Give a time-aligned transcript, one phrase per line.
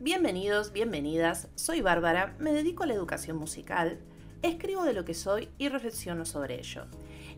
[0.00, 3.98] Bienvenidos, bienvenidas, soy Bárbara, me dedico a la educación musical,
[4.42, 6.84] escribo de lo que soy y reflexiono sobre ello.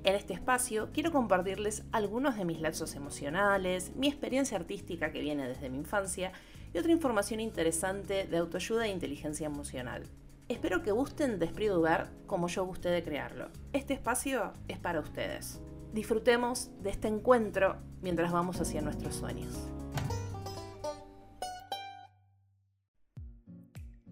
[0.05, 5.49] En este espacio quiero compartirles algunos de mis lazos emocionales, mi experiencia artística que viene
[5.49, 6.33] desde mi infancia
[6.75, 10.03] y otra información interesante de autoayuda e inteligencia emocional.
[10.51, 11.73] Espero que gusten de Esprit
[12.27, 13.49] como yo gusté de crearlo.
[13.73, 15.63] Este espacio es para ustedes.
[15.95, 19.71] Disfrutemos de este encuentro mientras vamos hacia nuestros sueños.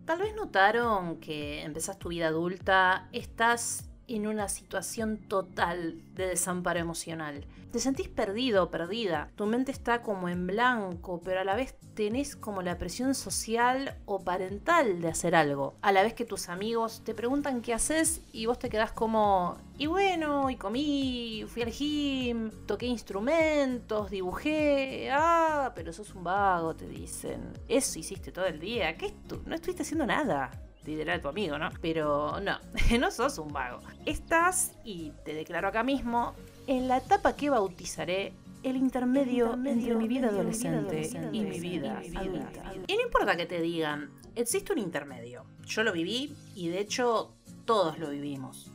[0.08, 6.80] Tal vez notaron que empezás tu vida adulta, estás en una situación total de desamparo
[6.80, 7.46] emocional.
[7.70, 11.74] Te sentís perdido o perdida, tu mente está como en blanco, pero a la vez
[11.94, 15.74] tenés como la presión social o parental de hacer algo.
[15.82, 19.58] A la vez que tus amigos te preguntan qué haces y vos te quedás como,
[19.76, 26.74] y bueno, y comí, fui al gym, toqué instrumentos, dibujé, ah, pero sos un vago,
[26.74, 27.52] te dicen.
[27.68, 29.42] Eso hiciste todo el día, ¿qué tú?
[29.44, 30.50] No estuviste haciendo nada
[30.88, 31.70] literal tu amigo, ¿no?
[31.80, 32.58] Pero no,
[32.98, 33.80] no sos un vago.
[34.06, 36.34] Estás, y te declaro acá mismo,
[36.66, 42.72] en la etapa que bautizaré el intermedio, entre mi vida adolescente, y mi vida, adulta.
[42.86, 45.44] Y no importa que te digan, existe un intermedio.
[45.66, 47.34] Yo lo viví y de hecho
[47.64, 48.72] todos lo vivimos.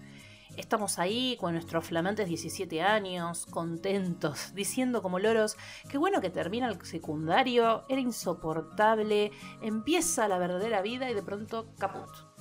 [0.57, 5.57] Estamos ahí con nuestros flamantes 17 años, contentos, diciendo como loros,
[5.89, 9.31] qué bueno que termina el secundario, era insoportable,
[9.61, 12.32] empieza la verdadera vida y de pronto caput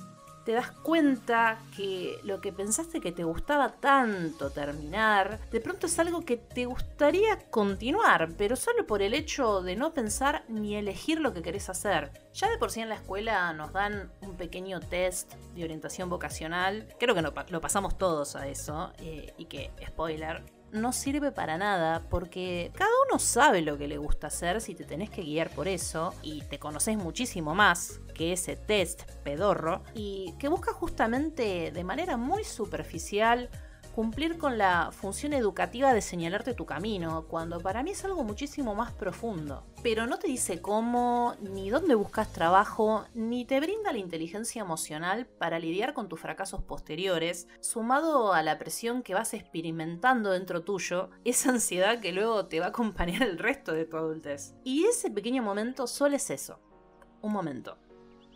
[0.45, 5.97] te das cuenta que lo que pensaste que te gustaba tanto terminar, de pronto es
[5.99, 11.19] algo que te gustaría continuar, pero solo por el hecho de no pensar ni elegir
[11.19, 12.11] lo que querés hacer.
[12.33, 16.87] Ya de por sí en la escuela nos dan un pequeño test de orientación vocacional,
[16.99, 22.03] creo que lo pasamos todos a eso, eh, y que, spoiler, no sirve para nada
[22.09, 25.67] porque cada uno sabe lo que le gusta hacer si te tenés que guiar por
[25.67, 31.83] eso y te conoces muchísimo más que ese test pedorro y que busca justamente de
[31.83, 33.49] manera muy superficial
[33.93, 38.73] cumplir con la función educativa de señalarte tu camino, cuando para mí es algo muchísimo
[38.75, 39.63] más profundo.
[39.83, 45.27] Pero no te dice cómo, ni dónde buscas trabajo, ni te brinda la inteligencia emocional
[45.27, 51.11] para lidiar con tus fracasos posteriores, sumado a la presión que vas experimentando dentro tuyo,
[51.23, 54.55] esa ansiedad que luego te va a acompañar el resto de tu adultez.
[54.63, 56.59] Y ese pequeño momento solo es eso,
[57.21, 57.77] un momento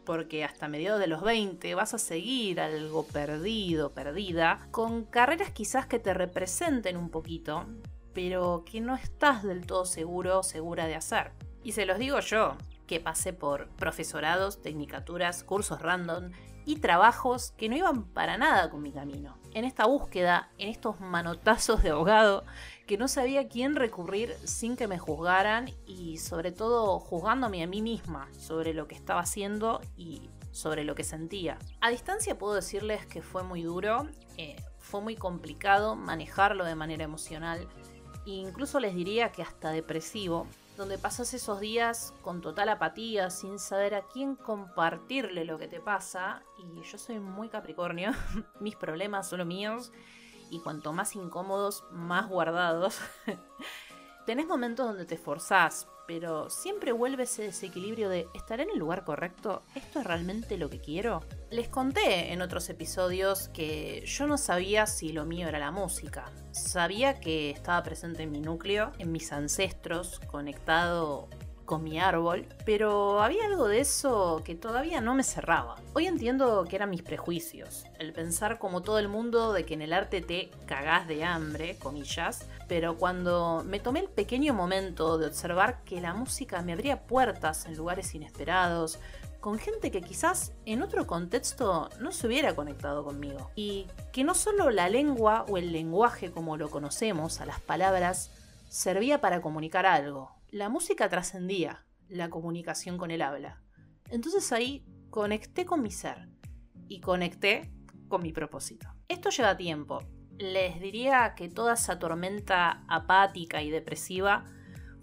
[0.07, 5.85] porque hasta mediados de los 20 vas a seguir algo perdido, perdida, con carreras quizás
[5.85, 7.66] que te representen un poquito,
[8.13, 11.34] pero que no estás del todo seguro segura de hacer.
[11.62, 12.56] Y se los digo yo,
[12.87, 16.31] que pasé por profesorados, tecnicaturas, cursos random
[16.65, 19.37] y trabajos que no iban para nada con mi camino.
[19.53, 22.43] En esta búsqueda, en estos manotazos de abogado,
[22.85, 27.67] que no sabía a quién recurrir sin que me juzgaran y sobre todo juzgándome a
[27.67, 31.57] mí misma sobre lo que estaba haciendo y sobre lo que sentía.
[31.81, 37.03] A distancia puedo decirles que fue muy duro, eh, fue muy complicado manejarlo de manera
[37.03, 37.67] emocional
[38.25, 40.47] e incluso les diría que hasta depresivo,
[40.77, 45.79] donde pasas esos días con total apatía, sin saber a quién compartirle lo que te
[45.79, 48.11] pasa, y yo soy muy capricornio,
[48.59, 49.91] mis problemas son los míos,
[50.51, 52.99] y cuanto más incómodos, más guardados.
[54.27, 59.03] Tenés momentos donde te esforzás, pero siempre vuelve ese desequilibrio de ¿estaré en el lugar
[59.03, 59.63] correcto?
[59.75, 61.22] ¿Esto es realmente lo que quiero?
[61.51, 66.31] Les conté en otros episodios que yo no sabía si lo mío era la música.
[66.51, 71.29] Sabía que estaba presente en mi núcleo, en mis ancestros, conectado
[71.67, 75.75] con mi árbol, pero había algo de eso que todavía no me cerraba.
[75.94, 79.83] Hoy entiendo que eran mis prejuicios, el pensar como todo el mundo de que en
[79.83, 85.27] el arte te cagás de hambre, comillas, pero cuando me tomé el pequeño momento de
[85.27, 88.97] observar que la música me abría puertas en lugares inesperados,
[89.41, 93.51] con gente que quizás en otro contexto no se hubiera conectado conmigo.
[93.56, 98.31] Y que no solo la lengua o el lenguaje como lo conocemos, a las palabras,
[98.69, 103.61] servía para comunicar algo, la música trascendía la comunicación con el habla.
[104.09, 106.29] Entonces ahí conecté con mi ser
[106.88, 107.71] y conecté
[108.07, 108.88] con mi propósito.
[109.07, 109.99] Esto lleva tiempo.
[110.38, 114.45] Les diría que toda esa tormenta apática y depresiva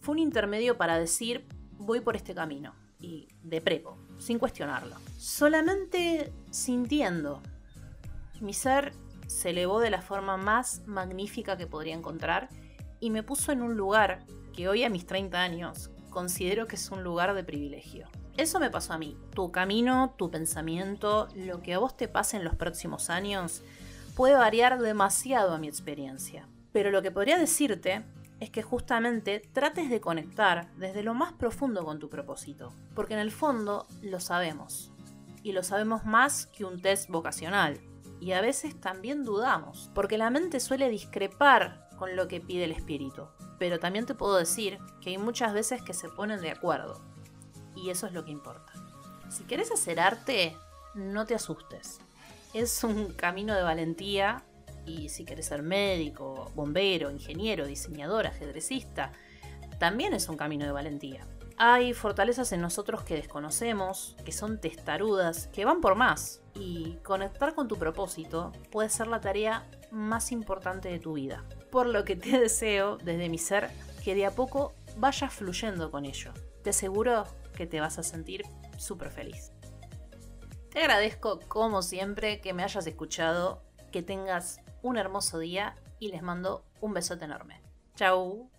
[0.01, 4.97] fue un intermedio para decir voy por este camino y de prepo, sin cuestionarlo.
[5.19, 7.43] Solamente sintiendo.
[8.41, 8.93] Mi ser
[9.27, 12.49] se elevó de la forma más magnífica que podría encontrar
[13.01, 14.25] y me puso en un lugar
[14.55, 18.07] que hoy a mis 30 años considero que es un lugar de privilegio.
[18.37, 19.17] Eso me pasó a mí.
[19.35, 23.63] Tu camino, tu pensamiento, lo que a vos te pase en los próximos años
[24.15, 26.49] puede variar demasiado a mi experiencia.
[26.73, 28.05] Pero lo que podría decirte
[28.41, 33.21] es que justamente trates de conectar desde lo más profundo con tu propósito, porque en
[33.21, 34.93] el fondo lo sabemos,
[35.43, 37.81] y lo sabemos más que un test vocacional,
[38.21, 42.73] y a veces también dudamos, porque la mente suele discrepar con lo que pide el
[42.73, 43.29] espíritu,
[43.65, 47.01] pero también te puedo decir que hay muchas veces que se ponen de acuerdo,
[47.75, 48.75] y eso es lo que importa.
[49.31, 50.55] Si quieres hacer arte,
[50.95, 51.99] no te asustes.
[52.53, 54.45] Es un camino de valentía
[54.85, 59.13] y si quieres ser médico, bombero, ingeniero, diseñador, ajedrecista,
[59.79, 61.27] también es un camino de valentía.
[61.57, 66.43] Hay fortalezas en nosotros que desconocemos, que son testarudas, que van por más.
[66.55, 71.45] Y conectar con tu propósito puede ser la tarea más importante de tu vida.
[71.71, 73.71] Por lo que te deseo desde mi ser
[74.03, 76.33] que de a poco vayas fluyendo con ello.
[76.63, 77.25] Te aseguro
[77.55, 78.43] que te vas a sentir
[78.77, 79.53] súper feliz.
[80.71, 83.63] Te agradezco como siempre que me hayas escuchado,
[83.93, 87.63] que tengas un hermoso día y les mando un besote enorme.
[87.95, 88.51] Chau.